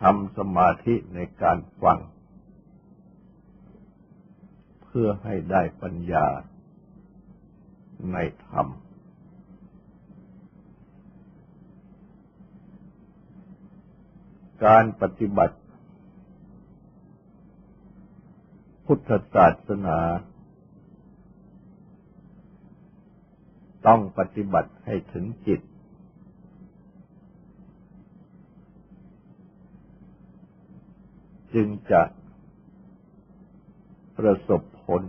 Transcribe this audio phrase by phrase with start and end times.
[0.00, 1.98] ทำสมาธิในการฟัง
[4.82, 6.26] เพื่อให้ได้ปัญญา
[8.12, 8.16] ใน
[8.48, 8.68] ธรรม
[14.64, 15.56] การปฏิบัติ
[18.86, 19.98] พุทธศาสนา
[23.86, 25.60] ต้องปฏิบัติให้ถึงจิต
[31.54, 32.02] จึงจะ
[34.16, 35.02] ประสบผล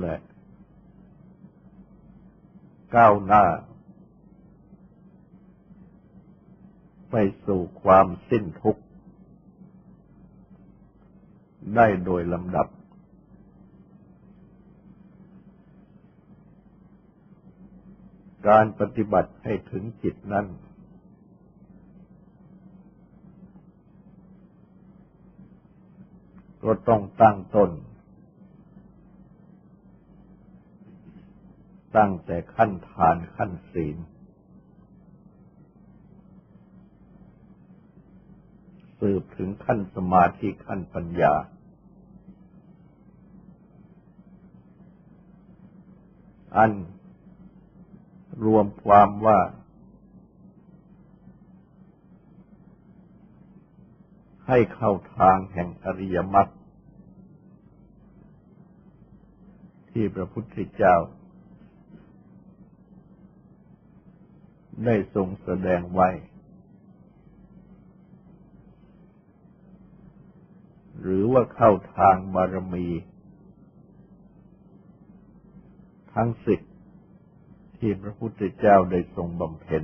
[0.00, 0.16] และ
[2.94, 3.44] ก้าวหน้า
[7.10, 7.14] ไป
[7.46, 8.82] สู่ความสิ้นทุกข์
[11.74, 12.68] ได้โดยลำดับ
[18.48, 20.46] การปฏิบัติให้ถึงจิตนั้น
[26.66, 27.70] ก็ต้องตั้งต้น
[31.96, 33.96] ตั้งแต่ขั้นทานขั้นศีล
[38.98, 41.34] สืบถึงขั้นสมาธิขั้นปัญญา
[46.56, 46.72] อัน
[48.44, 49.38] รวมความว่า
[54.46, 56.48] ให้เข้าทางแห่งอริยมรรค
[59.96, 60.96] ที่พระพุทธเจ้า
[64.84, 66.08] ได้ทรงแสดงไว้
[71.00, 72.86] หรือว่าเข้าทางบารมี
[76.14, 76.68] ทั้งสิทธิ
[77.78, 79.82] ที่พระพุทธเจ้าได้ทรงบำเพ็ญ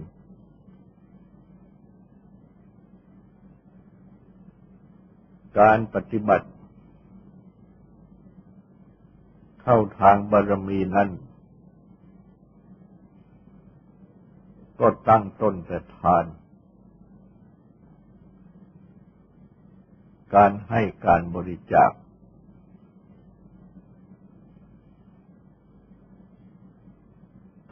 [5.60, 6.48] การปฏิบัติ
[9.62, 11.10] เข้าทางบารมีนั้น
[14.80, 16.24] ก็ตั้งต้นแต่ทาน
[20.34, 21.90] การให้การบริจาค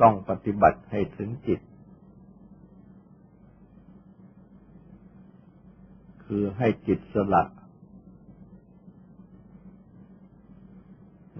[0.00, 1.60] ต้องปฏิบัติให้ถึงจิต
[6.24, 7.42] คือให้จิตสละ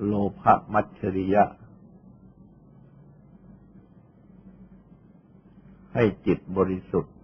[0.05, 1.45] โลภมัจฉริยะ
[5.95, 7.15] ให้จิตบริสุทธิ์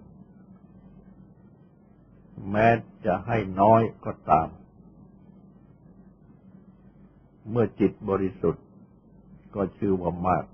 [2.51, 2.69] แม้
[3.05, 4.49] จะให้น้อยก็ตาม
[7.51, 8.65] เมื่อจิตบริสุทธิ์
[9.55, 10.45] ก็ชื่อว่ามาก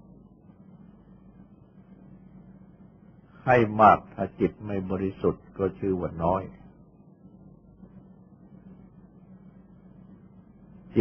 [3.44, 6.42] ให้มากถ้าจิตไม่บริสุทธิ์ก็ชื่อว่าน้อย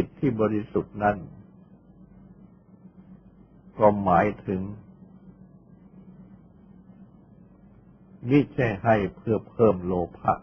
[0.01, 1.17] จิตที่บริสุทธิ์นั้น
[3.79, 4.62] ก็หมายถึง
[8.30, 10.33] มิใช่ให้เพื่อเพิ่มโลภะ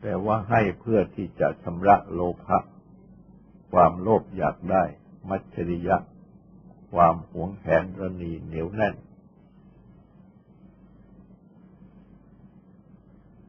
[0.00, 2.58] แต่ว่าให้เพื่อที่จะชำระโลภะ
[3.70, 4.84] ความโลภอยากได้
[5.28, 5.96] มัจฉริยะ
[6.92, 8.94] ความหวงแหนระนีเหนียวแน่น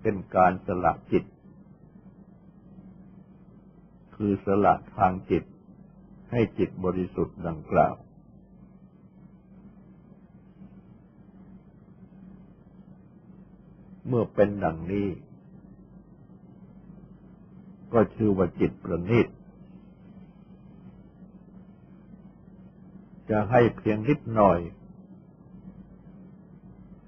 [0.02, 1.26] เป็นการสละจิต
[4.16, 5.44] คือสละทางจิต
[6.32, 7.96] ให้จิตบริสุทธิ์ดังกล่าว
[14.08, 15.08] เมื่อเป็นดังนี้
[17.94, 19.28] ก็ชื่อว่าจิตประณีต
[23.30, 24.60] จะให้เพียงนิดหน่อย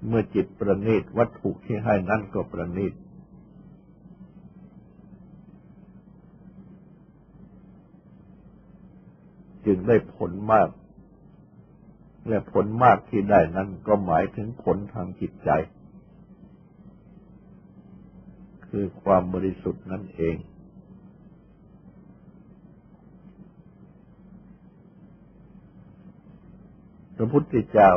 [0.06, 2.92] เมื่อจิตประณีตวัตถุที่ให้นั่นก็ประณีต
[9.70, 10.68] จึงได้ผลมาก
[12.28, 15.50] และผลมากที่ได้นั้นก็หมายถึงผลทางจิตใจ
[18.68, 20.36] คือความบริสุทธิ์นั่นเอง
[27.16, 27.90] พระพุทธเจ้า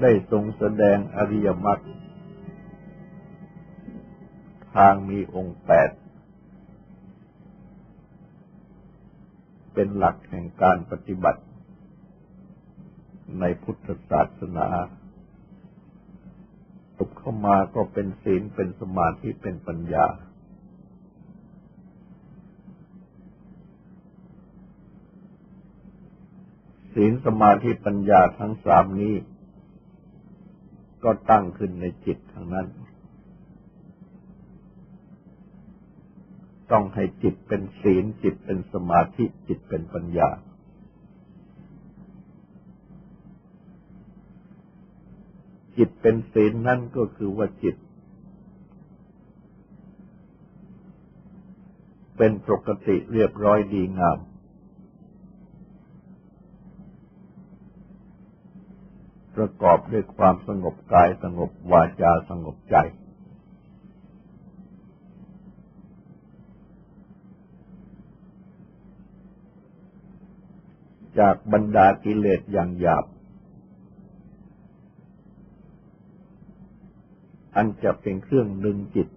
[0.00, 1.82] ได้ทรงแสดงอริยมรรค
[4.74, 5.90] ทางมีองค์แปด
[9.78, 11.42] เป็นหลักแห่งการปฏิบัติ
[13.40, 14.68] ในพุทธศาสนา
[16.98, 20.06] ตุกเข้ามาก็เป็นศีลเป็นสมาธิเป็นปัญญา
[26.94, 29.14] ศีลสมาธิปัญญาทั้งสามนี้
[31.04, 32.66] ก็ตั้งขึ้นในจิตทั้งนั้น
[36.72, 40.30] ต้องให้จิตเป็นศีลจิตเป็นสมาธิจิตเป็นปัญญา
[45.76, 47.76] จิตเป็นศีลนั่นก็คือว่าจิต
[52.16, 54.18] เป็นปกติเรียบร้อยดีงาม
[59.36, 62.76] ประกอบด้วยความสงบกายสงบวาจาสงบใจ
[71.18, 73.04] จากบรรดากิเลสอย่างหยาบ
[77.56, 79.08] อันจะเป็นเครื่องดึงจิต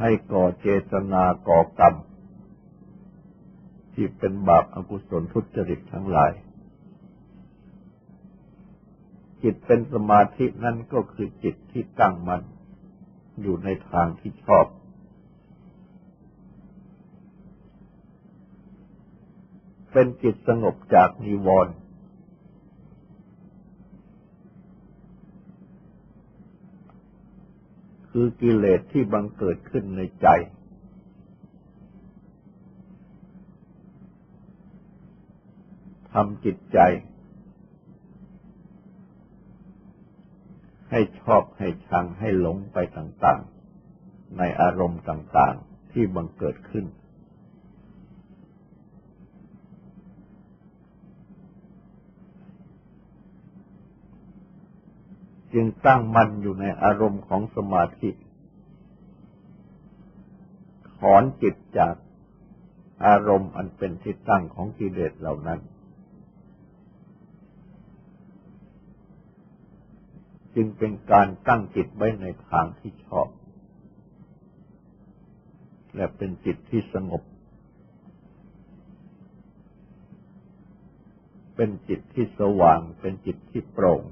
[0.00, 1.94] ให้ก่อเจตนาก่อกรรม
[3.94, 6.32] ที่เป็นบาปอกุศลทุจริตทั้งหลาย
[9.42, 12.40] จิตเป็นสมาธินั่นก็คือจิตที่ตั้งมัน
[13.42, 14.66] อยู่ในทางที่ชอบ
[19.98, 21.74] เป็นจิตสงบจากนิวรณ์
[28.10, 30.26] คือกิเลสที่บังเกิดขึ้นในใจ
[36.12, 36.78] ทำจิตใจ
[40.90, 46.86] ให้ชอบให้ชังให้หลงไปต่างๆ ในอารมณ์ต่างๆที่บังเกิดขึ้น
[55.58, 58.10] จึงตั้งมั่นอยู่ในอารมณ์ของสมาธิ
[60.98, 61.94] ถอนจิตจาก
[63.06, 65.60] อารมณ์อันเป็นที่ตั้งของกิเลสเหล่านั้น
[70.54, 73.28] จึงเป็นการตั้งจิตไว้ในทางที่ชอบ
[75.94, 77.22] และเป็นจิตที่สงบ
[81.56, 84.02] เป็นจิตที่สว่าง เป็นจิตที่โปร่ง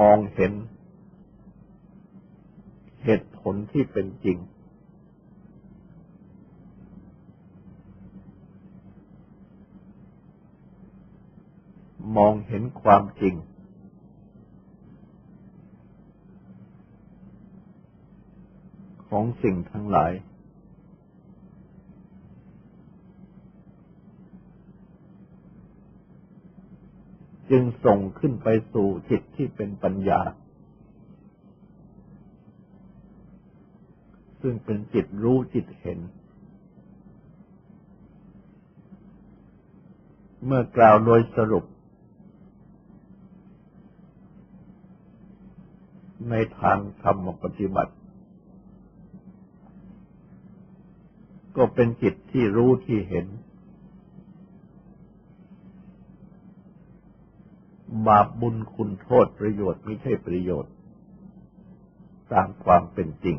[0.00, 0.52] มองเห็น
[3.04, 4.38] เหตุผลที่เป็นจริง
[12.16, 13.34] มองเห็นความจริง
[19.08, 20.12] ของสิ่งทั้งหลาย
[27.50, 30.20] จึงส่งขึ้นไปสู่จิตที่เป็นปัญญา
[34.40, 35.98] ซึ่งเป็นจิตรู้จิตเห็น
[40.44, 41.64] เมื่อกล่าวโดยสรุป
[46.30, 47.94] ในทางธรรมปฏิบัติ
[51.56, 53.26] ก็เป็นจิตที่รู้ที่เห็น
[58.06, 60.72] บาปบุญคุณโทษประโยชน์ไม่ใช่ประโยชน์
[62.32, 63.36] ตามความเป็นจริง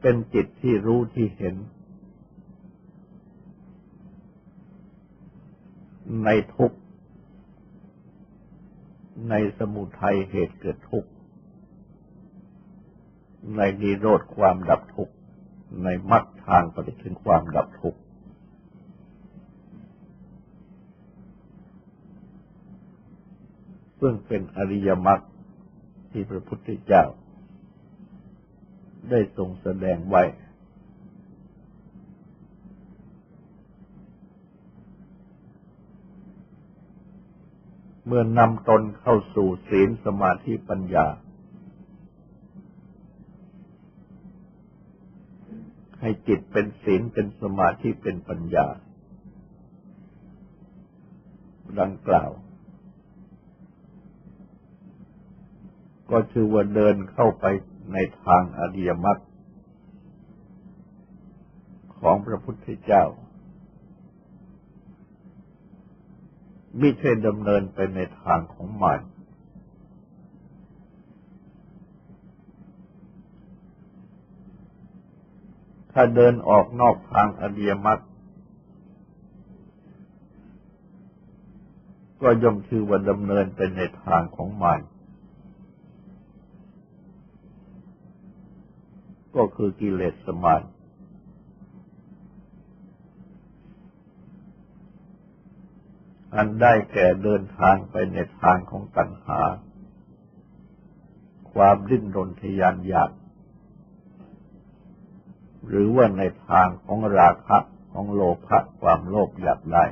[0.00, 1.56] เป็นจิตที่รู้ที่เห็น
[6.24, 6.72] ในทุก
[9.30, 11.10] ในสมุทัยเหตุเกิดทุกข์
[13.56, 15.14] ในนิโรธความดับทุกข์
[15.84, 18.00] ในมรรคทางปฏิถึงความดับทุกข์
[24.00, 25.20] ซึ่งเป็นอริยมรรค
[26.10, 27.04] ที่พระพุทธเจ้า
[29.10, 30.22] ได้ทรงแสดงไว้
[38.06, 41.06] เมื่อนำตนเข้าสู่ศีลสมาธิปัญญา
[46.00, 48.66] ให้จิตเป็นศีลเป็นสมาธิเป็นปัญญา
[51.80, 52.30] ดังกล่าว
[56.10, 57.44] ก็ชื่อว่าเดินเข้าไป
[57.92, 59.18] ในทางอริยมรรค
[62.00, 63.04] ของพระพุทธเจ้า
[66.78, 69.00] ไม่ใช่ดำเนินไปในทางของมัน
[75.92, 78.00] ถ้าเดินออกนอกทางอริยมรรค
[82.22, 84.80] ก็ย่อมชื่อว่าดำเนินไปในทางของมัน
[89.36, 90.62] ก็คือกิเลสสมาน
[96.34, 99.40] อันได้แก่เดินทางไปในทางของตัณหา
[101.52, 103.10] ความดิ้นรนทยานอยาก
[105.68, 107.58] หรือว่าในทางของราคะ
[107.92, 109.84] ของโลภะความโลภอยากได้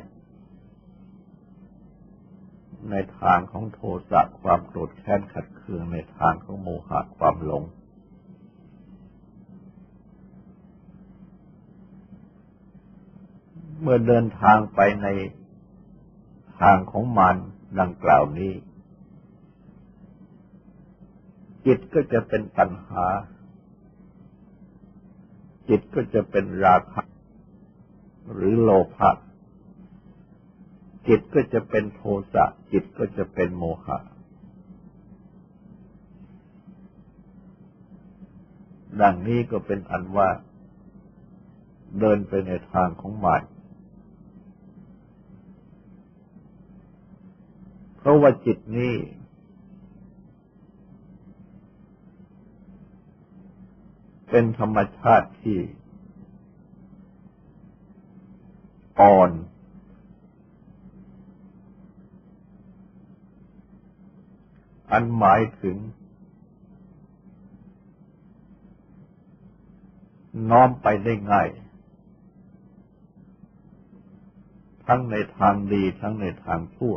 [2.91, 7.63] ในทางของโทสะความโกรธแค้นขัดเคืองในทางของโมหะความหลง
[13.81, 15.07] เมื่อเดินทางไปใน
[16.61, 17.37] ทางของมาร
[17.81, 18.53] ดังกล่าวนี้
[21.67, 23.07] จิตก็จะเป็นตัณหา
[25.69, 27.03] จิตก็จะเป็นราคะ
[28.33, 29.11] หรือโลภะ
[31.09, 32.03] จิตก็จะเป็นโท
[32.33, 33.99] สะ จิตก็จะเป็นโมหะ
[39.01, 40.29] ดังนี้ก็เป็นอันว่า
[42.01, 43.43] เดินไปในทางของมาร
[48.07, 48.95] ราะว่าจิตนี้
[54.31, 55.59] เป็นธรรมชาติที่
[59.01, 59.31] อ่อน
[64.91, 65.77] อันหมายถึง
[70.51, 71.49] น้อมไปได้ง่าย
[74.87, 76.97] ทั้งในทางดีทั้งในทางชั่ว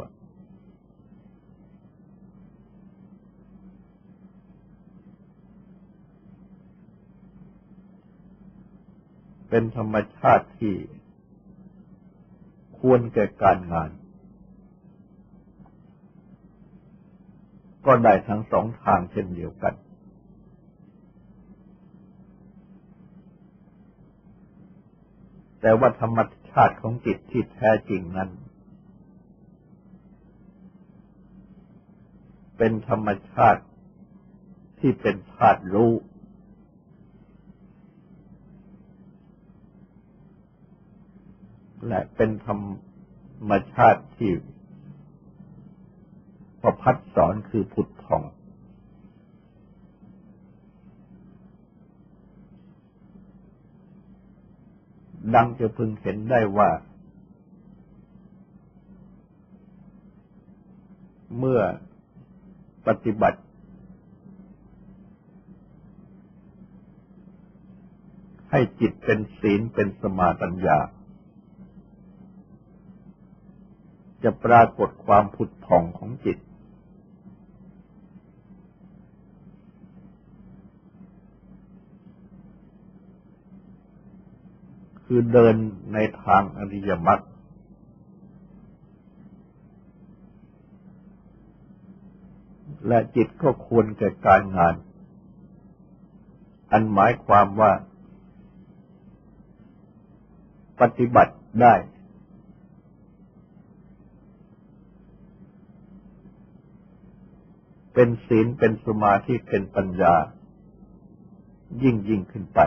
[9.49, 10.75] เป็นธรรมชาติที่
[12.79, 13.89] ควรแก่การงาน
[17.85, 19.73] ก็ได้ทั้งสองทางเช่นเดียวกัน
[25.61, 26.19] แต่ว่าธรรม
[26.51, 28.29] ชาติของจิตที่แท้จริงนั้น
[32.57, 33.63] เป็นธรรมชาติ
[34.79, 35.91] ที่เป็นธาตุรู้
[41.87, 44.31] และเป็นธรรมชาติที่
[46.61, 48.23] ประพัดสอนคือผุดผ่อง
[55.35, 56.69] ดังจะพึงเห็นได้ว่า
[61.37, 61.61] เมื่อ
[62.87, 63.39] ปฏิบัติ
[68.51, 70.77] ให้จิตเป็นศีลเป็นสมาปัญญา
[74.23, 76.37] จะปรากฏความผุดผ่องของจิต
[85.05, 85.55] คือเดิน
[85.93, 87.19] ในทางอริยมรรค
[92.87, 94.75] และจิตก็ควรแก่การงาน
[96.71, 97.71] อันหมายความว่า
[100.81, 101.73] ปฏิบัติได้
[107.93, 110.15] เป็นศีลเป็นสมาธิเป็นปัญญา
[111.83, 112.59] ยิ่งยิ่งขึ้นไป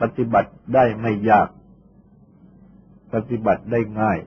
[0.00, 1.48] ปฏิบัติได้ไม่ยาก
[3.14, 4.18] ปฏิบัติได้ง่าย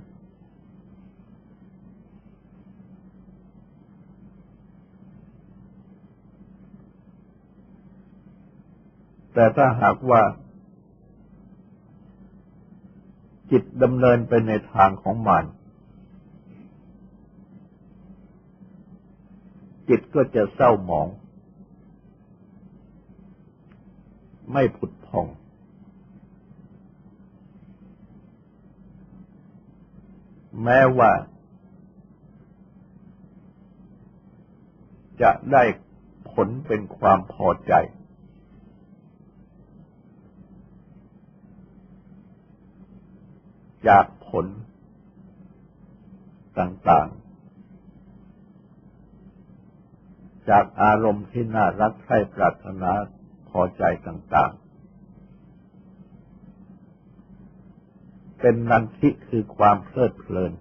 [9.34, 10.22] แต่ถ้าหากว่า
[13.52, 15.44] จิตดำเนินไปในทางของมัน
[19.90, 21.08] จิตก็จะเศร้าหมอง
[24.52, 25.28] ไม่ผุดผ่อง
[30.64, 31.12] แม้ว่า
[35.22, 35.64] จะได้
[36.32, 37.74] ผลเป็นความพอใจ
[43.88, 44.46] จากผล
[46.60, 47.27] ต่างๆ
[50.50, 52.92] จากอารมณ์ที่น่ารักใคร่ปรารถนา
[53.50, 54.68] พอใจต่างๆ
[58.40, 60.54] เป็นนันทิคือความเพลิดเพลิน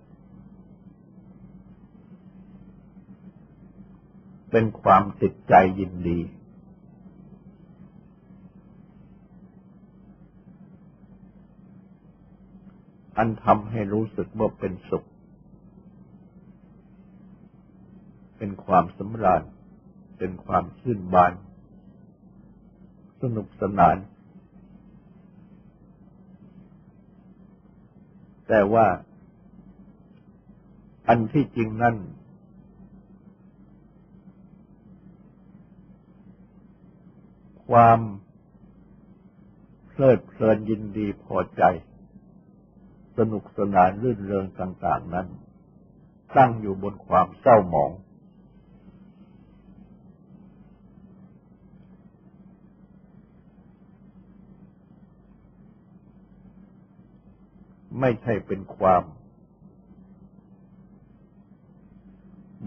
[4.50, 6.20] เป็นความติดใจยินดี
[13.16, 15.04] อันทำให้รู้สึกว่าเป็นสุข
[18.36, 19.42] เป็นความสำราญ
[20.18, 21.32] เป็นความชื่นบาน
[23.22, 23.96] สนุกสนาน
[28.48, 28.86] แต่ว่า
[31.08, 31.96] อันที่จริงนั่น
[37.68, 38.00] ความ
[39.86, 41.62] เพลิดเพลินยินดีพอใจ
[43.18, 45.26] สนุกสนานรื่นเริงต่าง ๆ นั้น
[46.36, 47.92] ตั้งอยู่บนความเศร้าหมอง
[58.00, 59.02] ไม่ใช่เป็นความ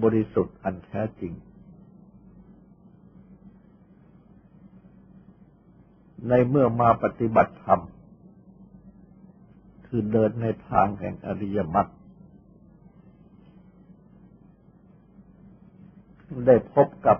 [0.03, 1.33] บริสุทธิ์อันแท้จริง
[6.27, 7.81] ในเมื่อมาปฏิบัติธรรม
[9.87, 11.87] คือเดินในทางแห่งอริยมรรค
[16.47, 17.17] ได้พบกับ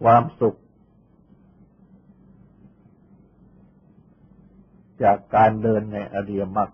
[0.00, 0.58] ความสุข
[5.02, 6.70] จากการเดินในอริยมรรค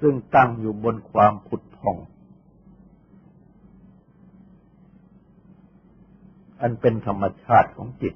[0.00, 1.96] ซึ่งตั้งอยู่บนความผุดผ่อง
[6.60, 8.14] อันเป็นธรรมชาติของจิต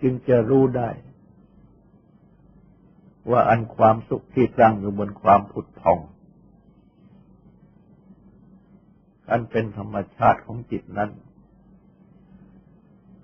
[0.00, 0.90] จึงจะรู้ได้
[3.30, 5.98] ว่าอันความสุขที่ตั้งอยู่บนความผุดผ่อง
[9.30, 11.10] อันเป็นธรรมชาติของจิตนั้น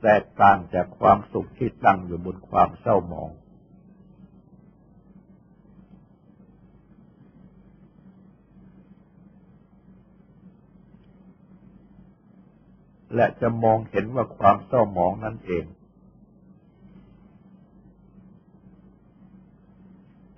[0.02, 3.30] แตกต่างจากความสุขที่ตั้งอยู่บนความเศร้าหมอง
[13.14, 15.64] และจะมองเห็นว่าความเศร้าหมองนั่นเอง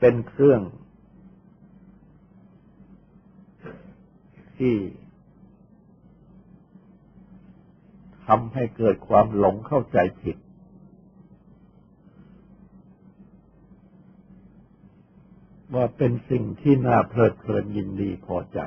[0.01, 0.61] เป็นเครื่อง
[4.59, 4.75] ที่
[8.27, 10.37] ทำให้เกิดความหลงเข้าใจผิด
[15.75, 18.59] ว่าเป็นสิ่งที่น่าเพลิดเพลินยินดีพอใจ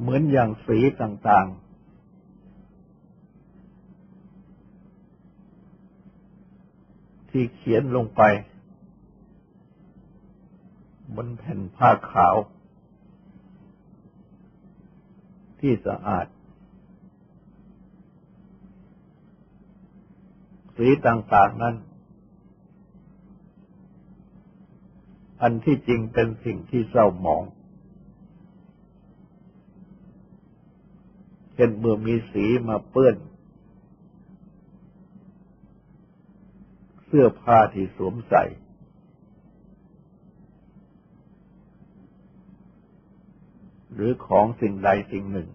[0.00, 1.68] เหมือนอย่างสีต่าง ๆ
[7.30, 8.22] ที่เขียนลงไป
[11.20, 12.36] บนแผ่นผ้าขาว
[15.60, 16.26] ที่สะอาด
[20.76, 21.76] สีต่างๆนั้น
[25.42, 27.44] อันที่จริงเป็นสิ่งที่เศร้าหมอง
[31.54, 33.16] เช่นเมื่อมีสีมาเปื้อน
[37.06, 38.44] เสื้อผ้าที่สวมใส่
[43.98, 45.48] หรือของสิ่งใดสิ่งหนึ่ง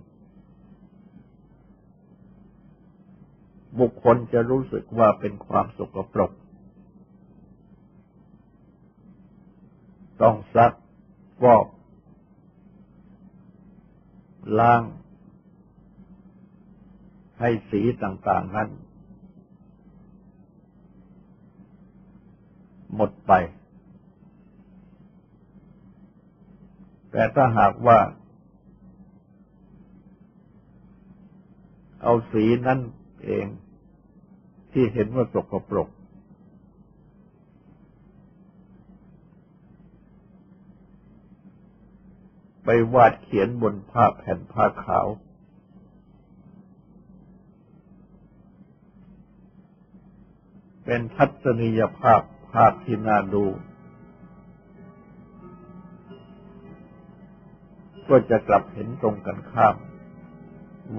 [3.79, 6.31] บุคคลจะรู้สึกว่าเป็นความสกปรก
[10.21, 10.73] ต้องซัก
[11.41, 11.67] ฟอก
[14.59, 14.81] ล้าง
[17.39, 18.69] ให้สีต่างๆนั้น
[22.95, 23.31] หมดไป
[27.11, 27.99] แต่ถ้าหากว่า
[32.03, 32.79] เอาสีนั่น
[33.23, 33.45] เอง
[34.71, 35.89] ที่เห็นว่าสกปรก
[42.63, 45.07] ไปวาดเขียนบนผ้าแผ่นผ้าขาว
[50.85, 53.45] เป็นทัศนียภาพภาพที่น่าดู
[58.09, 59.75] ก็จะกลับเห็นตรงกันข้าม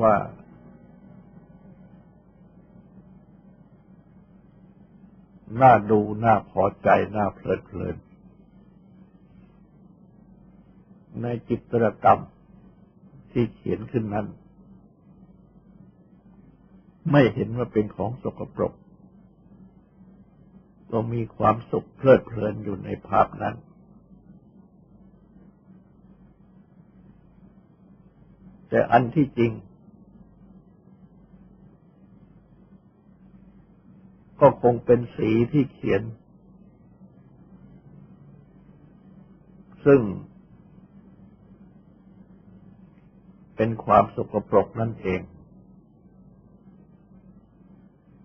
[0.02, 0.14] ว่า
[5.60, 7.96] น่าดูน่าพอใจน่าเพลิดเพลิน
[11.22, 12.20] ในจิตรกรรม
[13.32, 14.26] ที่เขียนขึ้นนั้น
[17.10, 18.72] ไม่เห็นว่าเป็นของสกปรก
[20.90, 23.54] ก็มีความสุขเพลิดเพลินอยู่ในภาพนั้น
[28.68, 29.52] แต่อันที่จริง
[34.40, 36.02] ก็คงเป็นสีที่เขียน
[39.84, 40.00] ซึ่ง
[43.56, 45.20] เป็นความสกปรกนั่นเอง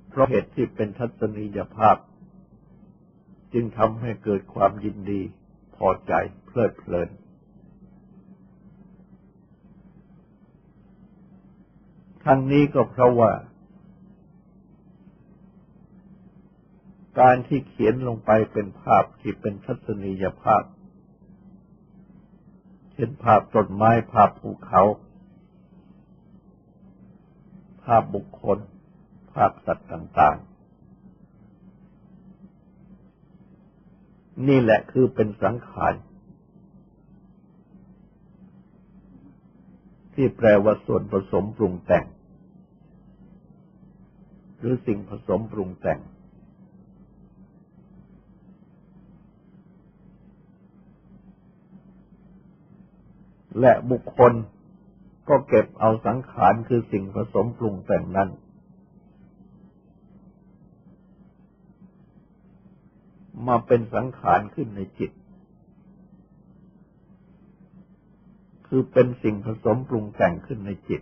[0.10, 1.98] เพราะเหตุที่เป็นทัศนียภาพ
[3.54, 5.22] จึงทำให้เกิดความยินดี
[5.76, 6.14] พอใจ
[6.46, 7.10] เพลิดเพลิน
[12.26, 13.32] ทั้งนี้ก็เพราะว่า
[17.20, 20.64] การที่เขียนลงไปเป็นภาพที่เป็นทัศนียภาพ
[22.94, 24.84] เช่นภาพต้นไม้ภาพภูเขา
[27.84, 28.60] ภาพบุคคล
[29.34, 30.48] ภาพสัตว์ต่าง ๆ
[34.48, 35.94] นี่แหละคือเป็นสังขาร
[40.14, 42.06] ที่แปลว่าส่วนผสมปรุงแต่ง
[44.58, 46.00] หรือสิ่งผสมปรุงแต่ง
[53.60, 54.34] และบุคคล
[55.30, 58.30] ก็เก็บเอาสังขารคือสิ่งผสมปรุงแต่งนั้น
[63.48, 65.12] มาเป็นสังขารขึ้นในจิต
[68.68, 71.02] คือเป็นสิ่งผสมปรุงแต่งขึ้นในจิต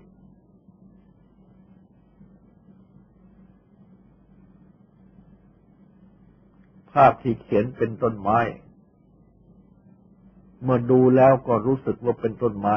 [6.91, 8.39] ภาพที่เขียนเป็นต้นไม้
[10.63, 12.75] เมื่อดูแล้วก็รู้สึกว่าเป็นต้นไม้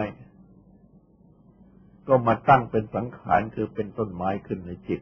[2.08, 5.00] ก็มาตั้งเป็นสังขารคือเป็นต้นไม้ขึ้นในจิต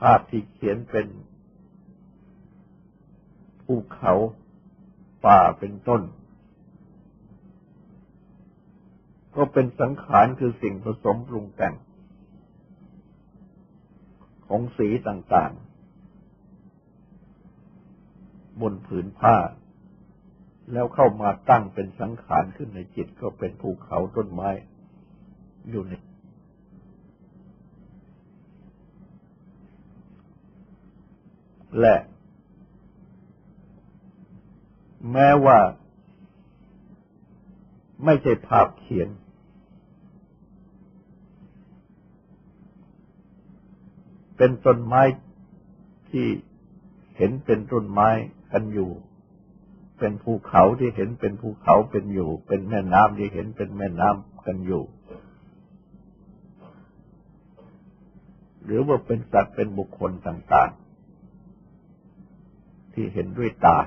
[0.00, 1.06] ภาพที่เขียนเป็น
[3.64, 4.12] ภูเขา
[5.24, 6.02] ป่าเป็นต้น
[9.36, 11.74] ก็เป็นสังขารคือสิ่งผสมปรุงแต่ง
[14.46, 15.71] ของสีต่างๆ
[18.60, 19.36] บนผืนผ้า
[20.72, 24.50] แล้วเข้ามาตั้งเป็นสังขารขึ้นในจิตก็เป็นภูเขาต้นไม้
[25.70, 25.92] อยู่ใน
[31.80, 31.96] และ
[35.12, 35.58] แม้ว่า
[38.04, 39.08] ไม่ใช่ภาพเขียน
[44.36, 45.02] เป็นต้นไม้
[46.10, 46.26] ที่
[47.16, 48.08] เห็นเป็นต้นไม้
[48.52, 48.90] กันอยู่
[49.98, 54.82] เป็นภูเขาที่เห็นเป็นภูเขาเป็นอยู่ เป็นแม่น้ำที่เห็นเป็นแม่น้ำกันอยู่
[58.64, 60.70] หรือว่าเป็นสัตว์เป็นบุคคลต่าง
[61.96, 63.78] ๆ ที่เห็นด้วยตา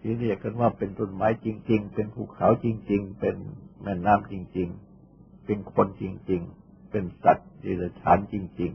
[0.00, 3.36] ที่เรียกกันว่าเป็นต้นไม้จริง ๆ เป็นภูเขาจริง ๆ เป็น
[3.82, 4.68] แม่น้ำจริง
[5.08, 8.72] ๆ เป็นคนจริง ๆ เป็นสัตว์ดิรฉานจริง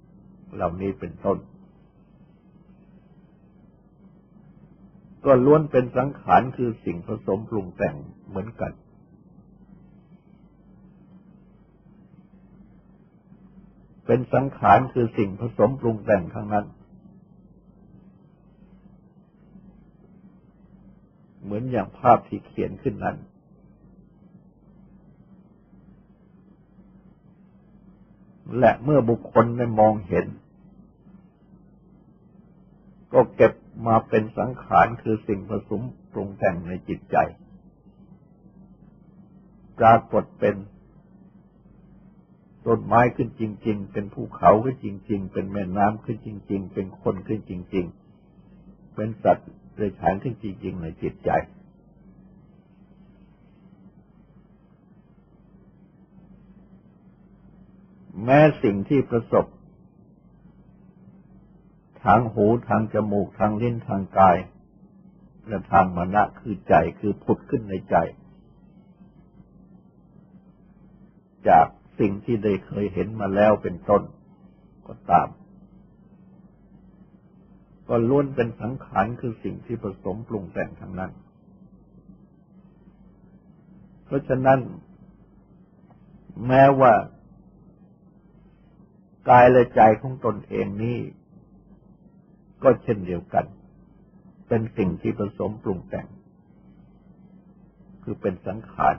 [0.00, 1.38] ๆ เหล่านี้เป็นต้น
[5.24, 7.94] ก็ล้วนเป็นสังขารคือสิ่งผสมปรุงแต่ง
[8.28, 8.72] เหมือนกัน
[14.06, 16.66] เป็นสังขารคือสิ่งผสมปรุงแต่งทั้งนั้น
[21.42, 23.16] เหมือนอย่างภาพที่เขียนขึ้นนั้น
[28.58, 30.26] และเมื่อบุคคลได้มองเห็น
[33.14, 33.52] ก็เก็บ
[33.86, 37.16] มาเป็นสังขารคือสิ่งผสมปรุงแต่งในจิตใจ
[39.78, 40.56] ปรากฏเป็น
[42.66, 47.86] ต้นไม้ขึ้นจริง ๆ เป็นภูเขาขึ้นจริง ๆ เป็นแม่น้ำขึ้นจริง ๆ เป็นคนขึ้นจริง
[48.40, 51.30] ๆ เป็นสัตว์เรือยฉานขึ้นจริง ๆ ในจิตใจ
[58.24, 59.46] แม้สิ่งที่ประสบ
[62.04, 64.36] ทางหูทางจมูกทางลิ้นทางกาย
[65.48, 67.96] และทางมณะคือใจคือผุดขึ้นในใจ
[71.48, 71.66] จาก
[71.98, 74.02] สิ่งที่ได้เคยเห็นมาแล้วเป็นต้น
[74.86, 75.28] ก็ตาม
[77.88, 81.12] ก็ล้วนเป็นสังขารคือสิ่งที่ผสมปรุงแต่งทั้งนั้น
[84.04, 84.60] เพราะฉะนั้น
[86.46, 86.92] แม้ว่า
[89.30, 90.98] กายและใจของตนเองนี้
[92.64, 93.44] ก็เช่นเดียวกัน
[94.48, 96.06] เป็นสิ่งที่ผสมปรุงแต่ง
[98.02, 98.96] คือเป็นสังขาร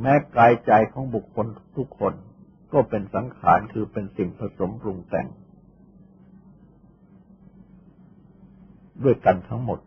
[0.00, 2.14] แม้กายใจของบุคคลทุกคน
[2.72, 5.26] ก็เป็นสังขารคือเป็นสิ่งผสมปรุงแต่ง
[9.04, 9.80] ด้วยกันทั้งหมด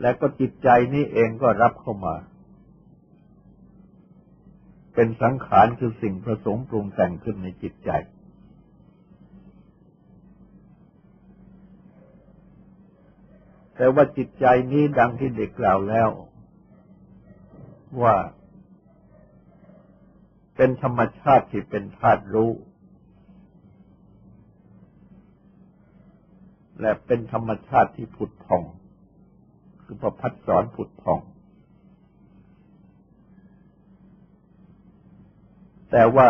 [0.00, 2.14] และก็จิตใจนี้เองก็รับเข้ามา
[4.94, 7.90] เป็นสังขารคือสิ่งผสมปรุงแต่งขึ้นในจิตใจ
[13.76, 16.08] แต่ว่าจิตใจนี้ดังที่เด็กกล่าวแล้ว
[18.02, 18.14] ว่า
[20.56, 22.52] เป็นธรรมชาติที่เป็นธาตุรู้
[26.80, 28.62] และเป็นธรรมชาติที่ผุดผ่อง
[29.82, 31.20] คือประพัดสอนผุดผ่อง
[35.90, 36.28] แต่ว่า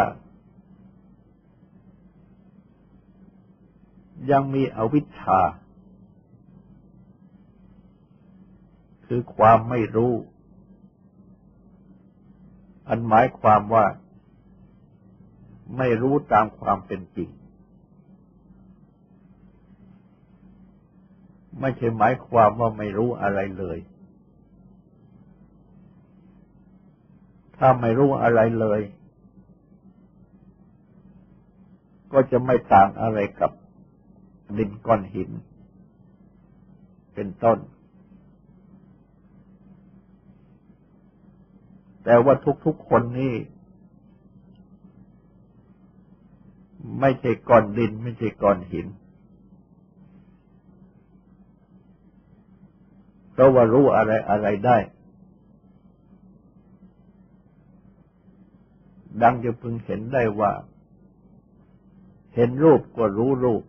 [4.31, 5.41] ยังมีอวิชชา
[9.07, 10.13] คือความไม่รู้
[12.89, 13.87] อันหมายความว่า
[15.79, 17.29] ไม่รู้ตามความเป็นจริง
[21.61, 23.79] ไม่ใช่หมายความว่าไม่รู้อะไรเลย
[27.57, 28.81] ถ้าไม่รู้อะไรเลย
[32.13, 33.51] ก็จะไม่ต่างอะไรกับ
[34.59, 35.31] ดินก้อนหิน
[37.15, 37.59] เป็นต้น
[42.05, 43.35] แต่ว่าทุกๆคนนี่
[47.01, 48.87] ไม่ใช่ก้อนดิน ไม่ใช่ก้อนหิน
[53.33, 54.79] เพราะว่ารู้อะไรอะไรได้
[59.23, 60.53] ดังจะพึงเห็นได้ว่า
[62.35, 63.63] เห็นรูปก็รู้รูป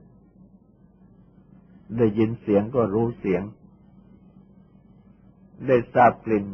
[1.97, 3.43] ได้ยินเสียงก็รู้เสียง
[5.67, 6.45] ได้ทราบกลิ่น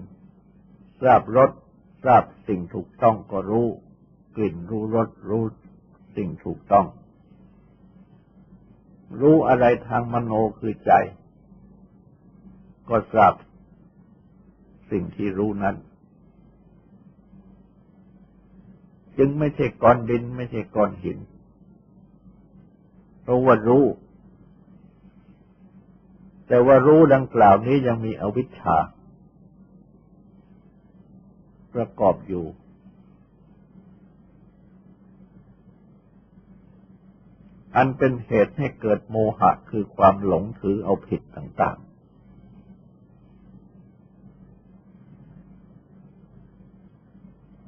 [1.01, 1.51] ทราบรส
[2.05, 3.67] ทราบสิ่งถูกต้องก็รู้
[4.35, 5.43] กลิ่นรู้รสรู้
[6.15, 6.85] สิ่งถูกต้อง
[9.21, 10.91] รู้อะไรทางมโนคือใจ
[12.89, 13.33] ก็ทราบ
[14.91, 15.75] สิ่งที่รู้นั้น
[19.17, 21.17] จึงไม่ใช่ก้อนดินไม่ใช่ก้อนหิน
[23.29, 23.85] ราะว่ารู้
[26.47, 28.77] แต่ว่ารู้ดังกล่าวนี้ยังมีอวิชชา
[31.73, 32.45] ประกอบอยู่
[37.75, 41.87] อันเป็นเหตุให้เกิดโมหะคือความหลงถือเอาผิดต่างๆ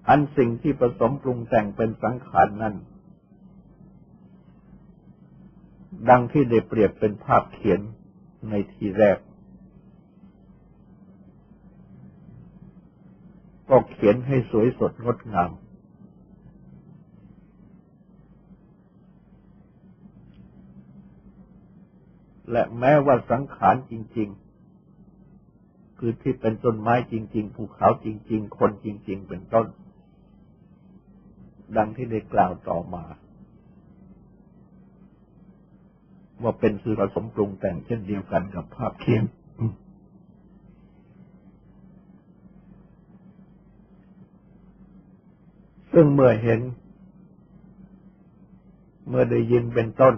[0.08, 2.76] อันสิ่งที่ผสมปรุงแต่งเป็นสังขารนั้น
[6.08, 7.80] ดังที่ได้เปรียบเป็นภาพเขียน
[8.50, 9.18] ในทีแรก
[13.70, 15.52] ก็เขียนให้สวยสดงดงาม
[22.52, 29.68] และแม้ว่าสังขารจริง ๆ คือที่เป็นต้นไม้จริง ๆ ภูเขาจริง ๆ คนจริง ๆ เป็นต้น
[31.78, 33.06] ดังที่ได้กล่าวต่อมา
[36.44, 39.24] ว่าเป็นสื่อผสมปรุงแต่งเช่นเดียวกันกับภาพเขียน
[45.94, 46.60] ซึ่งเมื่อเห็น
[49.10, 50.16] เมื่อได้ยินเป็นต้น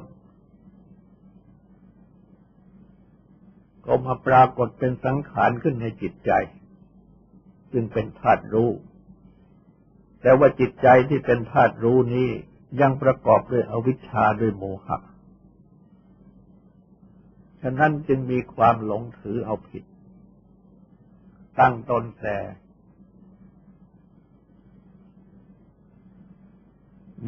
[3.86, 6.32] ก็มาปรากฏเป็นสังขารขึ้นในจิตใจ
[7.74, 8.70] จึงเป็นธาตุรู้
[10.22, 12.30] แต่ว่าจิตใจที่เป็นธาตุรู้นี้
[12.82, 14.98] ยังประกอบด้วยอวิชชาด้วยโมหะ
[17.62, 19.84] ฉะนั้นจึงมีความหลงถือเอาผิด
[21.60, 22.38] ตั้งตนแต่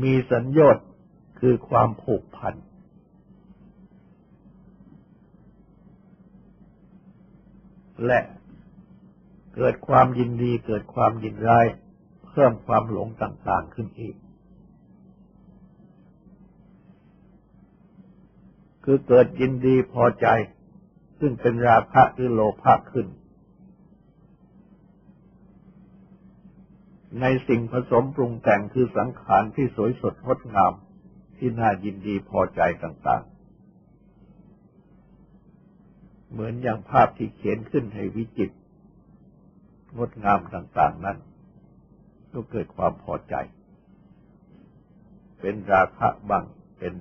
[0.01, 0.77] มีสัญญาต
[1.39, 2.55] คือความผูกพัน
[8.05, 8.19] และ
[9.55, 11.65] เกิดความยินดีเกิดความยินร้าย
[12.27, 14.15] เพิ่มความหลงต่าง ๆ ขึ้นอีก
[18.83, 20.27] คือเกิดยินดีพอใจ
[21.19, 23.07] ซึ่งเป็นราคะหรือโลภะขึ้น
[27.21, 30.73] ในสิ่งผสมปรุงแต่งคือสังขารที่สวยสดงดงาม
[31.37, 33.33] ที่น่ายินดีพอใจต่างๆ
[36.31, 38.51] เหมือนอย่างภาพที่เขียนขึ้นให้วิจิต
[39.97, 41.17] งดงามต่างๆนั้น
[42.31, 43.35] ก็เกิดความพอใจ
[45.39, 46.45] เป็นราคะบ้าง
[46.79, 46.93] เป็น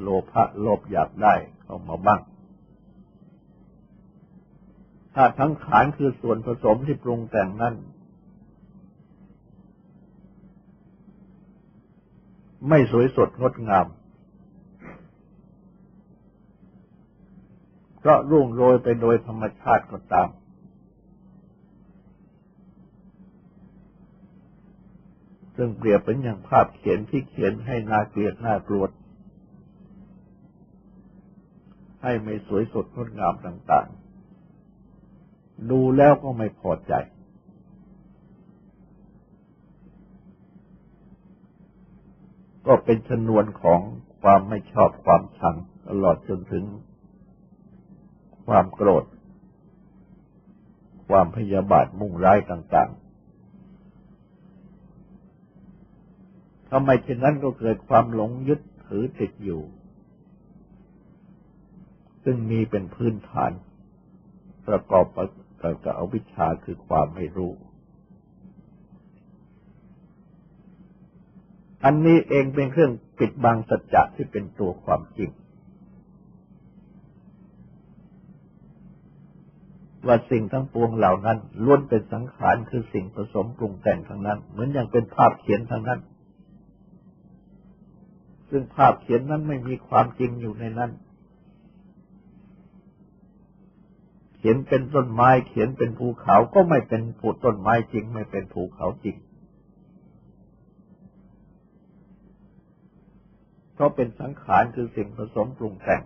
[0.00, 2.20] โลภะโลภอยากได้เข้ามาบ้าง
[5.14, 7.74] ถ้าทั้งขานคือส่วนผสมที่ปรุงแต่งนั้น
[12.68, 13.86] ไม่สวยสดงดงาม
[17.98, 20.28] เพราะรุ่งโรยไปโดยธรรมชาติก็ตาม
[25.56, 28.84] ซึ่งเปรียบเป็นอย่างภาพเขียนที่เขียนให้น่าเกลียดน่ากลัว
[32.02, 33.88] ให้ไม่สวยสดงดงามต่าง
[34.74, 36.92] ๆ ดูแล้วก็ไม่พอใจ
[42.66, 43.80] ก็เป็นชนวนของ
[44.22, 45.56] ความไม่ชอบความชัง
[45.88, 46.64] ตลอดจนถึง
[48.46, 49.04] ความโกรธ
[51.08, 53.00] ความพยาบาทมุ่งร้ายต่าง ๆ
[56.70, 59.62] ทำไมเช่นนั้นก็เกิดความหลงยึดถือติดอยู่
[62.24, 63.52] ซึ่งมีเป็นพื้นฐาน
[64.68, 65.06] ประกอบ
[65.84, 67.52] กับอวิชชาคือความไม่รู้
[71.84, 75.30] อันนี้เองเป็นเครื่องปิดบังสัจจะที่เป็นตัวความจริง
[80.06, 86.00] ว่าสิ่งทั้งปวงเหล่านั้นล้วนเป็นสังขารคือสิ่งผสมปรุงแต่งทั้งนั้น เหมือนอย่างเป็นภาพเขียนทั้งนั้น
[88.50, 90.90] ซึ่งภาพเขียนนั้นไม่มีความจริงอยู่ในนั้น
[94.40, 99.16] เขียนเป็นต้นไม้ เขียนเป็นภูเขาก็ไม่เป็นผูต้นไม้จริง ไม่เป็นภูเขาจริง
[103.74, 106.02] เพราะเป็นสังขารคือสิ่งผสมปรุงแต่ง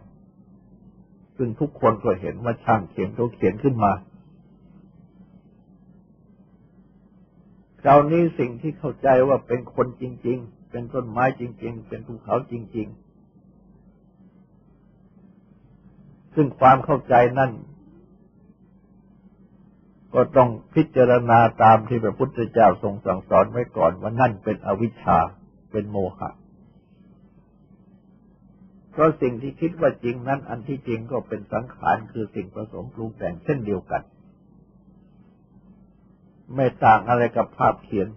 [1.37, 3.93] ซึ่งทุกคนก็เห็นว่าช่างเขียนเขาเขียนขึ้นมา
[7.81, 13.05] คราวนี้สิ่งที่เข้าใจว่าเป็นคนจริง ๆ เป็นต้นไม้จริง ๆ เป็นภูเขาจริง ๆ
[16.35, 17.51] ซึ่งความเข้าใจนั่น
[20.15, 25.19] ก็ต้องพิจารณาตามที่พระพุทธเจ้าทรงสั่งสอนไว้ก่อนว่านั่นเป็นอวิชชา
[25.71, 26.31] เป็นโมหะ
[28.91, 34.03] เพราะสิ่งที่คิดว่าจริงนั้น อันที่จริงก็เป็นสังขารคือสิ่งผสมปรุงแต่งเช่นเดียวกัน
[36.55, 38.09] ไม่ต่างอะไรกับภาพเขียน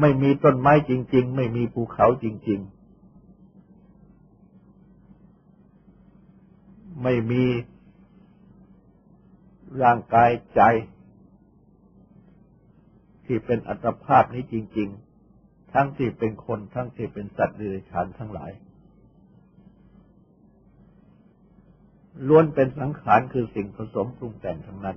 [0.00, 2.82] ไม่มีต้นไม้จริง ๆ ไม่มีภูเขาจริง ๆ
[7.02, 7.42] ไม่มี
[9.82, 10.62] ร่างกายใจ
[13.26, 14.88] ที่เป็นอัตภาพนี้จริง
[15.30, 18.52] ๆ ทั้งที่เป็นคนทั้งที่เป็นสัตว์เดรัจฉานทั้งหลาย
[22.28, 24.96] ล้วนเป็นสังขารคือสิ่งผสมปรุงแต่งทั้งนั้น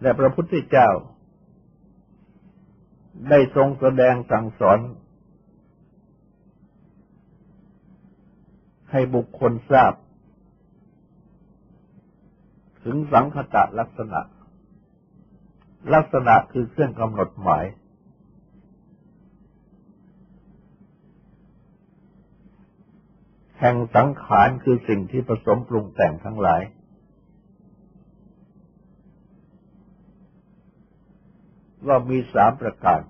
[0.00, 0.88] และพระพุทธเจ้า
[3.30, 4.78] ได้ทรงแสดงสั่งสอน
[8.92, 9.92] ให้บุคคลทราบ
[12.84, 14.20] ถึงสังคตะลักษณะ
[15.94, 17.64] ลักษณะคือเครื่องกำหนดหมาย
[23.58, 26.62] แห่งสังขารคือสิ่งที่ผสมปรุงแต่งทั้งหลาย
[31.86, 33.00] ว่ามีสามประการ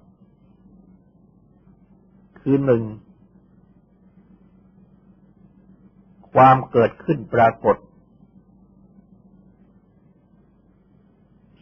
[2.41, 2.83] คือหนึ่ง
[6.35, 7.76] ความเกิดขึ้นปรากฏ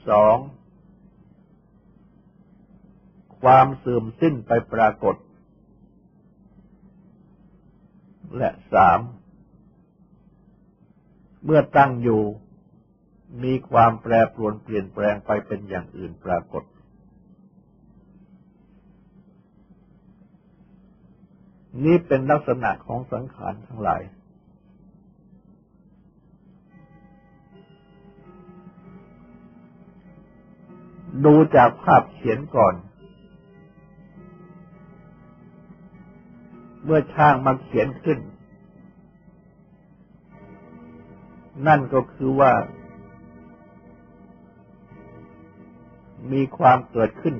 [0.08, 0.36] สอง
[3.42, 5.16] ความเสื่อมสิ้นไปปรากฏ
[8.36, 9.00] และสาม
[11.44, 12.22] เมื่อตั้งอยู่
[13.44, 16.64] มีความแปรปรวนเปลี่ยนแปลงไปเป็นอย่างอื่นปรากฏ
[21.84, 24.02] นี้เป็นลักษณะของสังขารทั้งหลาย
[31.24, 32.74] ดูจากภาพเขียนก่อน
[36.84, 38.18] เมื่อช่างมาเขียนขึ้น
[41.66, 42.52] นั่นก็คือว่า
[46.32, 47.34] มีความเกิดขึ้น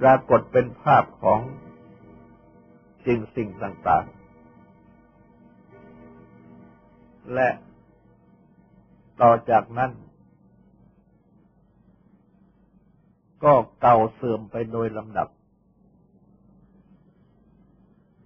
[0.00, 1.40] ปรากฏเป็นภาพของ
[3.04, 7.48] สิ่งสิ่งต่างๆ และ
[9.22, 9.90] ต่อจากนั้น
[13.44, 15.28] ก็เก่าเสื่อมไปโดยลำดับ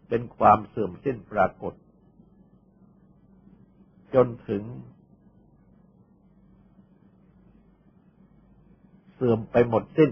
[0.08, 1.74] เป็นความเสื่อมสิ้นปรากฏ
[4.14, 4.62] จนถึง
[9.14, 10.10] เสื่อมไปหมดสิ้น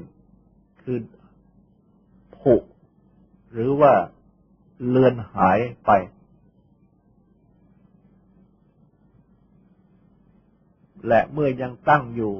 [0.82, 0.98] คือ
[2.38, 2.54] ผุ
[3.52, 3.92] หรือว่า
[4.88, 5.90] เลือนหายไป
[11.08, 12.34] และเมื่อยังตั้งอยู่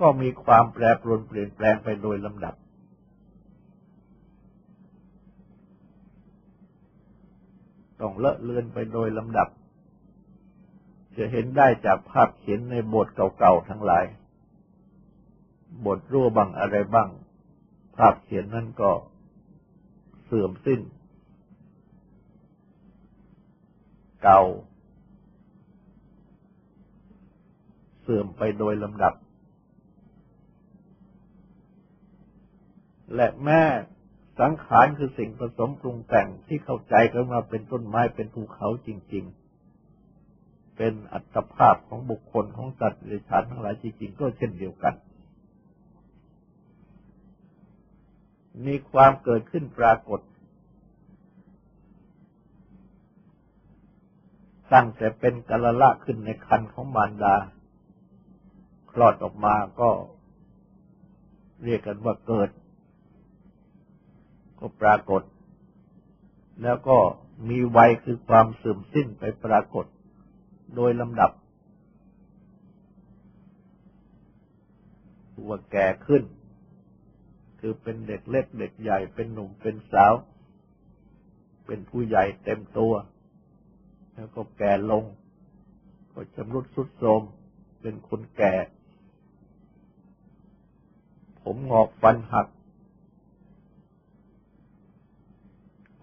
[0.00, 2.54] ก็มีความแปรปรวนเปลี่ยนแปลงไปโดยลำดับ
[8.00, 9.48] ต้องเลอะเลือนไปโดยลำดับ
[11.16, 13.06] จะเห็นได้จากภาพเขียนในบท
[13.38, 14.04] เก่าๆทั้งหลาย
[15.86, 17.08] บทรั่วบ้างอะไรบ้าง
[17.96, 18.90] ภาพเขียนนั้นก็
[20.24, 20.80] เสื่อมสิ้น
[24.22, 24.42] เก่า
[28.02, 29.14] เสื่อมไปโดยลำดับ
[33.14, 33.62] และแม่
[34.40, 39.24] สังขารคือสิ่งผสมปรุงแต่งที่เข้าใจกันมาเป็นต้นไม้เป็นภูเขาจริง
[40.00, 44.94] ๆ เป็นอัตภาพของบุคคลของสัตว์หรือชานทั้งหลายจริง ๆ ก็เช่นเดียวกัน
[48.66, 50.20] มีความเกิดขึ้นปรากฏ
[54.72, 57.36] ตั้งแต่เป็นกะละละขึ้นในคันของมารดา
[58.90, 59.90] คลอดออกมาก็
[61.64, 62.48] เรียกกันว่าเกิด
[64.58, 65.22] ก็ปรากฏ
[66.62, 66.98] แล้วก็
[67.48, 69.86] มีวัยคือความเสื่อมสิ้นไปปรากฏ
[70.76, 71.30] โดยลำดับ
[75.48, 76.22] ว่าแก่ขึ้น
[77.60, 80.14] คือเป็นเด็กเล็กเด็กใหญ่เป็นหนุ่มเป็นสาว
[81.66, 82.92] เป็นผู้ใหญ่เต็มตัว
[84.14, 85.04] แล้วก็แก่ลง
[86.12, 87.22] ก็ชำรุดสุดโทรม
[87.80, 88.54] เป็นคนแก่
[91.42, 92.46] ผมงอกฟันหัก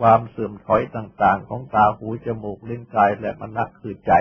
[0.07, 4.11] ความเสื่อมถอยต่าง ๆ ของตาหูจมูกลิ้นกายและมณะคือใจ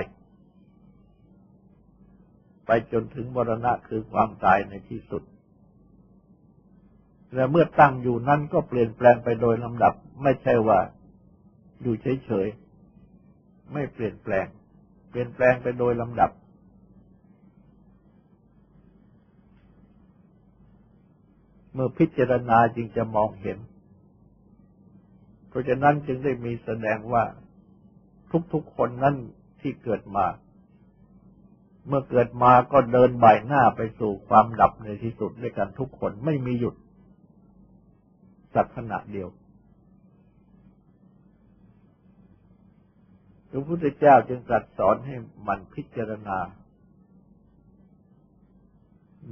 [2.67, 5.23] ไปจนถึงมรณะคือความตายในที่สุด
[7.35, 10.79] และเมื่อตั้งอยู่นั้นก็เปลี่ยนแปลงไปโดยลำดับ ไม่ใช่ว่า
[11.83, 14.47] อยู่เฉยๆไม่เปลี่ยนแปลง
[15.11, 16.31] เปลี่ยนแปลงไปโดยลำดับ
[21.75, 23.59] เมื่อพิจารณาจึงจะมองเห็น
[25.53, 27.25] เพราะฉะนั้นจึงได้มีแสดงว่า
[28.53, 29.17] ทุกๆคนนั้น
[29.61, 30.27] ที่เกิดมา
[31.87, 36.75] เมื่อเกิดมาก็เดินบ่ายหน้าไปสู่ความดับในที่สุดด้วยกันทุกคนไม่มีหยุด
[38.55, 39.29] สักขณะเดียว
[43.51, 45.17] พระพุทธเจ้าจึงตรัสสอนให้
[45.49, 46.39] มันพิจารณา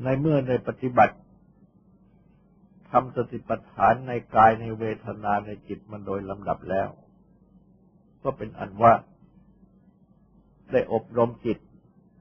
[0.03, 1.15] ในเมื่อในปฏิบัติ
[2.93, 6.89] ทำสติปัฏฐานในกายในเวทนาในจิตมันโดยลำดับแล้ว
[8.23, 8.93] ก็เป็นอันว่า
[10.71, 11.59] ได้อบรมจิต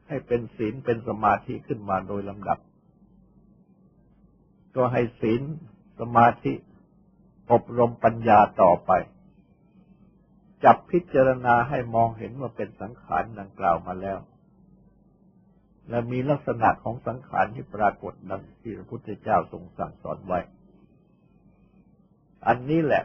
[0.07, 2.59] ให้เป็นศีลเป็นสมาธิขึ้นมาโดยลำดับ
[4.75, 5.41] ก็ให้ศีล
[5.99, 6.53] สมาธิ
[7.51, 8.91] อบรมปัญญาต่อไป
[10.63, 14.19] จับพิจารณาให้มองเห็นว่าเป็นสังขารดังกล่าวมาแล้ว
[15.89, 20.39] และมีลักษณะของสังขารที่ปรากฏดังที่พระพุทธเจ้าทรงสั่งสอนไว้
[22.47, 23.03] อันนี้แหละ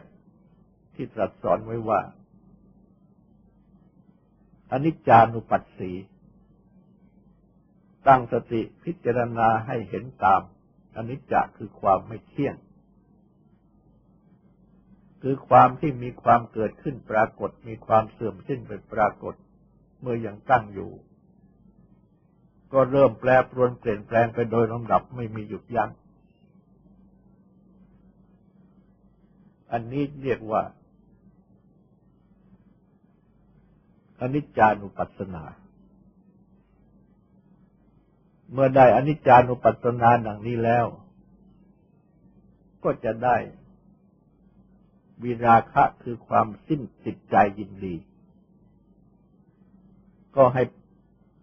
[0.93, 2.01] ที่ตรัสสอนไว้ว่า
[4.71, 5.91] อนิจจานุปัสสี
[8.07, 10.41] ตั้งสติพิจารณาให้เห็นตาม
[10.95, 12.55] อนิจจคือความไม่เที่ยง
[15.21, 19.35] คือความที่มีความเกิดขึ้นปรากฏ มีความเสื่อมสิ้นเป็นปรากฏ
[20.01, 20.91] เมื่อยังตั้งอยู่
[22.73, 25.89] ก็เริ่มแปรปรวนเปลี่ยนแปลงไปโดยลำดับไม่มีหยุดยัง้ง
[29.75, 30.63] อันนี้เรียกว่า
[34.21, 35.43] อนิจจานุปัสสนา
[38.51, 40.85] เมื่อได้อนิจจานุปัสสนาดังนี้แล้ว
[42.83, 43.37] ก็จะได้
[45.23, 47.95] วิราคะคือความสิ้นจิตใจยินดี
[50.35, 50.63] ก็ให้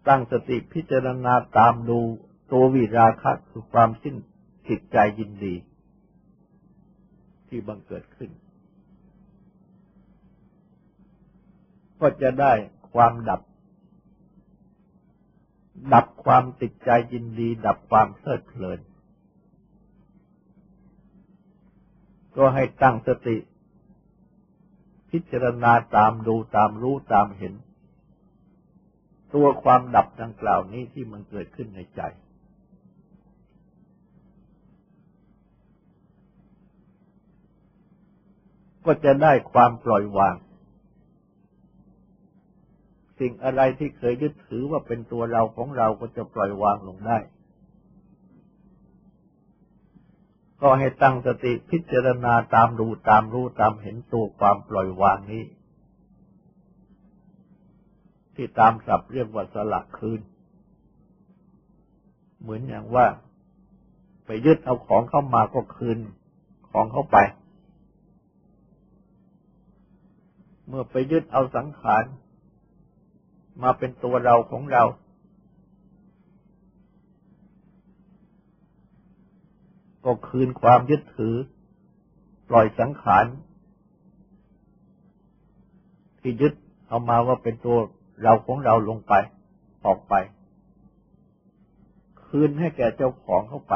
[0.07, 1.99] ตั้งสติพิจารณาตามดู
[2.51, 4.15] ตัววิราคะคือความสิ้น
[4.69, 5.55] จิตใจยินดี
[7.53, 8.31] ที่บังเกิดขึ้น
[11.99, 12.53] ก็จะได้
[12.93, 13.41] ความดับ
[15.93, 18.79] ดับความติดใจยินดี ดับความเพลิดเพลิน
[22.35, 23.37] ก็ให้ตั้งสติ
[25.09, 27.53] พิจารณาตามดูตามรู้ตามเห็น
[29.33, 32.01] ตัวความดับดังกล่าวนี้ที่มันเกิดขึ้นในใจ
[38.85, 40.35] ก็จะได้ความปล่อยวาง
[43.19, 47.17] สิ่งอะไรที่เคยยึดถือว่าเป็นตัวเราของเราก็จะปล่อยวางลงได้
[50.61, 55.43] ก็ให้ตั้งสติพิจารณาตามดูตามรู้ตามเห็นตัวความปล่อยวางนี้
[58.35, 60.21] ที่ตามศัพท์เรียกว่าสลักคืน
[62.41, 63.05] เหมือนอย่างว่า
[64.25, 65.97] ไปยึดเอาของเข้ามาก็คืน
[66.71, 67.17] ของเข้าไป
[70.67, 72.03] เมื่อไปยึดเอาสังขาร
[73.63, 74.83] มาเป็นตัวเราของเรา
[80.05, 81.35] ก็คืนความยึดถือ
[82.49, 83.25] ปล่อยสังขาร
[86.19, 86.53] ที่ยึด
[86.87, 87.77] เอามาว่าเป็นตัว
[88.23, 89.13] เราของเราลงไป
[89.85, 90.13] ออกไป
[92.25, 93.75] คืนให้แก่เจ้าของเข้าไป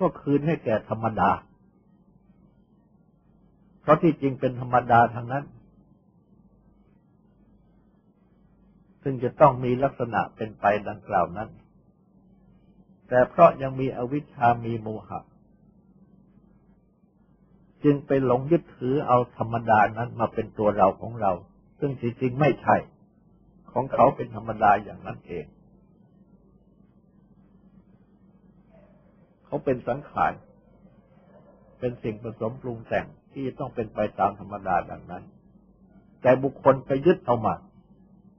[0.00, 1.30] ก็คืนให้แก่ธรรมดา
[3.80, 5.44] เพราะที่จริงเป็นธรรมดาทางนั้น
[9.08, 11.50] ซึ่งจะต้องมีลักษณะเป็นไปดังกล่าวนั้น
[13.08, 15.20] แต่เพราะยังมีอวิชชามีโมหะ
[17.84, 21.32] จึงไปหลงยึดถือเอาธรรมดานั้นมาเป็นตัวเราของเรา
[21.80, 22.76] ซึ่งจริงๆไม่ใช่
[23.72, 25.46] ของเขาเป็นธรรมดาอย่างนั้นเอง
[29.46, 30.32] เขาเป็นสังขาร
[31.78, 35.24] เป็นสิ่งผสมปรุงแต่งที่ต้องเป็นไปตามธรรมดาดังนั้น
[36.22, 37.54] แต่บุคคลไปยึดเอามา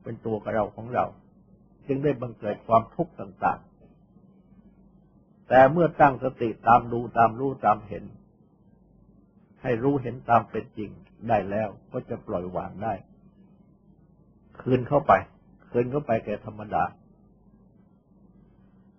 [0.07, 1.05] เป็นตัวเราของเรา
[1.87, 8.03] จึงได้บังเกิดความทุกข์ต่างๆ แต่เมื่อตั้งสติตามดูตามรู้ตามเห็น
[9.63, 10.89] ให้รู้เห็นตามเป็นจริง
[11.29, 12.93] ได้แล้วก็จะปล่อยวางได้
[14.61, 15.13] คืนเข้าไป
[15.69, 16.83] คืนเข้าไปแก่ธรรมดา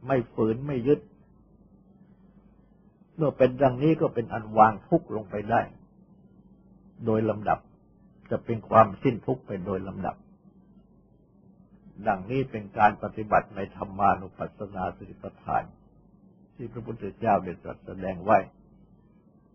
[0.06, 1.00] ไม่ฝืนไม่ยึด
[3.16, 5.60] เมื่อเป็นดังนี้ก็เป็นอันวางทุกข์ลงไปได้
[7.06, 7.58] โดยลำดับ
[8.30, 10.16] จะเป็นความสิ้นทุกข์ไปโดยลำดับ
[12.06, 15.64] ดังนี้เป็นการปฏิบัติในธรรมานุปัสสนาสติปัฏฐาน
[16.54, 18.38] ที่พระพุทธเจ้าได้ตรัสแสดงไว้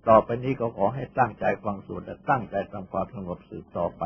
[0.07, 4.03] ต่อไปนี้ก็ขอให้ตั้งใจฟังสวดและตั้งใจทำความสงบสืบต่อไป